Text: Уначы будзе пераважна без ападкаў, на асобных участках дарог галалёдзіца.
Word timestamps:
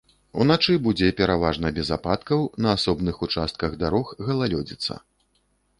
Уначы 0.43 0.77
будзе 0.87 1.09
пераважна 1.19 1.67
без 1.77 1.91
ападкаў, 1.97 2.39
на 2.67 2.75
асобных 2.79 3.15
участках 3.29 3.71
дарог 3.87 4.05
галалёдзіца. 4.31 5.01